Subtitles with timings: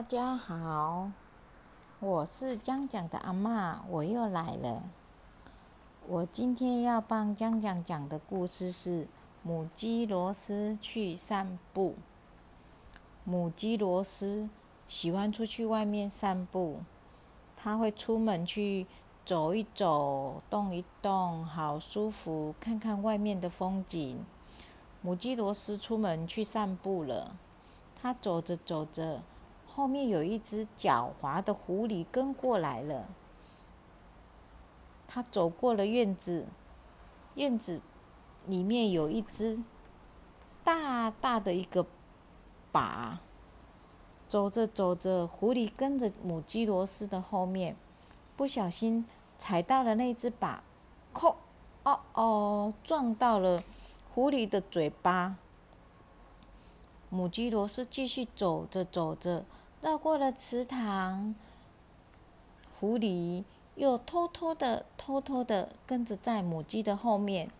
[0.00, 1.10] 大家好，
[2.00, 4.82] 我是江江的阿妈，我又来了。
[6.08, 9.06] 我今天要帮江江讲的故事是
[9.42, 11.96] 母鸡罗斯去散步。
[13.24, 14.48] 母鸡罗斯
[14.88, 16.78] 喜欢出去外面散步，
[17.54, 18.86] 它会出门去
[19.26, 24.24] 走一走、动一动，好舒服，看看外面的风景。
[25.02, 27.36] 母鸡罗斯出门去散步了，
[28.00, 29.20] 它走着走着。
[29.74, 33.06] 后面有一只狡猾的狐狸跟过来了。
[35.06, 36.46] 他走过了院子，
[37.34, 37.80] 院子
[38.46, 39.60] 里面有一只
[40.62, 41.86] 大大的一个
[42.72, 43.18] 靶。
[44.28, 47.74] 走着走着，狐狸跟着母鸡罗斯的后面，
[48.36, 49.04] 不小心
[49.38, 50.58] 踩到了那只靶，
[51.12, 51.36] 扣，
[51.82, 53.64] 哦哦，撞到了
[54.14, 55.36] 狐狸的嘴巴。
[57.10, 59.44] 母鸡罗斯继续走着走着。
[59.82, 61.34] 绕过了池塘，
[62.78, 63.44] 狐狸
[63.76, 67.50] 又偷偷的、偷偷的跟着在母鸡的后面。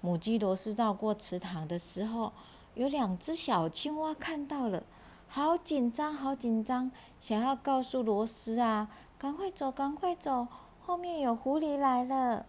[0.00, 2.32] 母鸡罗斯绕过池塘的时候，
[2.74, 4.82] 有两只小青蛙看到了，
[5.28, 10.48] 好紧张，好紧张，想要告诉罗斯啊，赶快走，赶快走，
[10.80, 12.44] 后面有狐狸来了。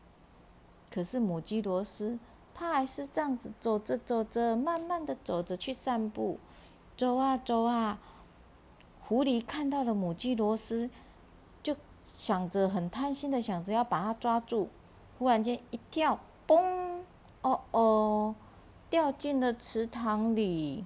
[0.90, 2.18] 可是母鸡罗斯，
[2.54, 6.40] 它还是这样子走着走着，慢慢的走着去散步，
[6.96, 8.00] 走啊走啊。
[9.06, 10.90] 狐狸看到了母鸡罗斯，
[11.62, 14.70] 就想着很贪心的想着要把它抓住。
[15.18, 17.02] 忽然间一跳，嘣！
[17.42, 18.36] 哦哦，
[18.90, 20.86] 掉进了池塘里。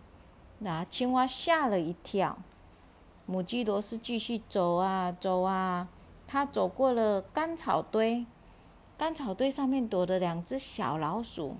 [0.59, 2.37] 那青蛙吓了一跳。
[3.25, 5.87] 母鸡罗斯继续走啊走啊，
[6.25, 8.25] 它走过了干草堆，
[8.97, 11.57] 干草堆上面躲着两只小老鼠。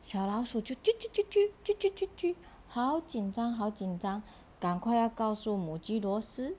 [0.00, 2.34] 小老鼠就啾啾啾啾啾啾啾啾，
[2.66, 4.22] 好紧张，好紧张。
[4.58, 6.56] 赶快要告诉母鸡罗斯，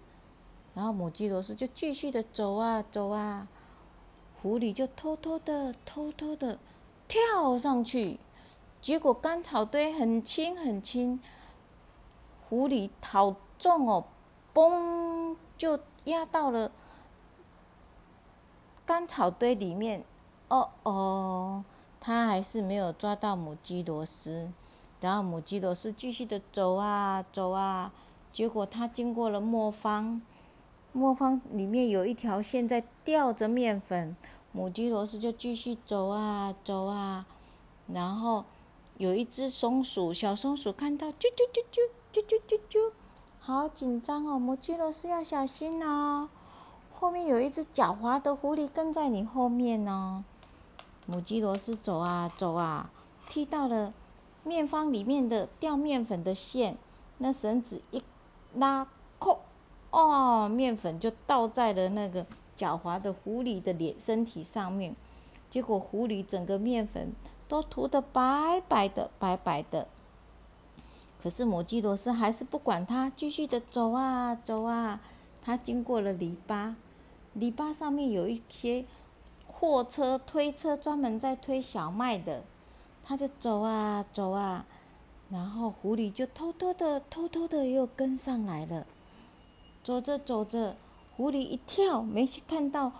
[0.73, 3.48] 然后母鸡罗斯就继续的走啊走啊，
[4.35, 6.59] 狐狸就偷偷的偷偷的
[7.08, 8.19] 跳上去，
[8.81, 11.19] 结果干草堆很轻很轻，
[12.50, 14.06] 狐狸好重哦，
[14.53, 16.72] 嘣就压到了
[18.86, 20.04] 干草堆里面，
[20.50, 21.64] 哦哦，
[22.00, 24.52] 他还是没有抓到母鸡螺丝。
[25.00, 27.92] 然后母鸡螺丝继续的走啊走啊，
[28.32, 30.22] 结果他经过了磨坊，
[30.94, 34.16] 磨坊里面有一条线在吊着面粉，
[34.54, 37.26] 母鸡螺丝就继续走啊走啊，
[37.88, 38.46] 然后
[38.98, 42.92] 有一只松鼠，小松鼠看到啾啾啾啾啾啾啾啾，
[43.40, 46.30] 好紧张哦，母鸡螺丝要小心哦，
[46.94, 50.24] 后面有一只狡猾的狐狸跟在你后面呢，
[51.06, 52.90] 母鸡罗斯走啊走啊，
[53.28, 53.94] 踢到了。
[54.46, 56.78] 面方里面的掉面粉的线，
[57.20, 58.03] 那绳子一
[58.56, 58.86] 拉，
[59.18, 59.40] 扣，
[59.90, 62.26] 哦，面粉就倒在了那个
[62.58, 64.94] 狡猾的狐狸的脸身体上面，
[65.50, 67.14] 结果狐狸整个面粉
[67.48, 69.88] 都涂得白白的，白白的。
[71.22, 75.00] 可是母鸡罗斯还是不管它，继续的走啊走啊。
[75.42, 76.76] 它经过了篱笆，
[77.34, 78.86] 篱笆上面有一些
[79.48, 82.44] 货车推车，专门在推小麦的。
[83.04, 84.66] 他就走啊走啊，
[85.30, 88.86] 然后狐狸就偷偷的、偷偷的又跟上来了。
[89.84, 90.78] 走着走着，
[91.18, 92.92] 狐狸一跳，没看到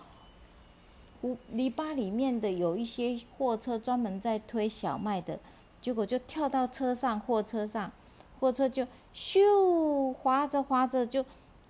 [1.22, 5.40] 湖篱笆里面的有一些货车专门在推小麦的，
[5.80, 7.90] 结果就跳到车上，货车上，
[8.38, 11.24] 货车就咻滑着滑着就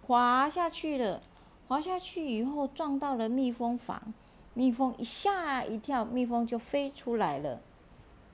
[0.07, 1.23] 滑下去了。
[1.67, 4.13] 滑下去以后撞到了蜜蜂房，
[4.53, 7.61] 蜜蜂一吓一跳，蜜蜂就飞出来了。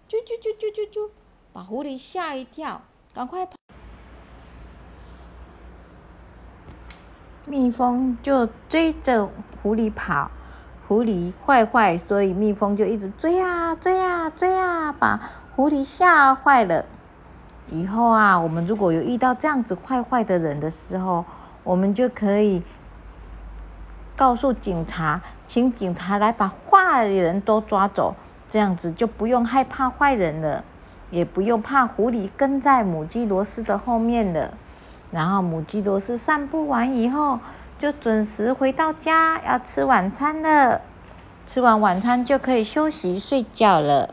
[0.09, 1.11] 啾啾啾啾啾啾，
[1.53, 2.83] 把狐狸吓一跳，
[3.15, 3.53] 赶快跑！
[7.47, 9.31] 蜜蜂就追着
[9.63, 10.33] 狐狸跑，
[10.89, 16.85] 狐狸坏坏，所以蜜蜂就一直追啊追啊追啊，把狐狸吓坏了。
[17.71, 21.25] 以后啊，我们如果有遇到这样子坏坏的人的时候，
[21.63, 22.63] 我们就可以
[24.21, 28.15] 告诉警察，请警察来把坏人都抓走。
[28.51, 30.63] 这样子就不用害怕坏人了，
[31.11, 34.53] 也不用怕狐狸跟在母鸡罗斯的后面了。
[35.11, 37.39] 然后母鸡罗斯散步完以后，
[37.79, 40.83] 就准时回到家，要吃晚餐了。
[41.47, 44.13] 吃完晚餐就可以休息睡觉了。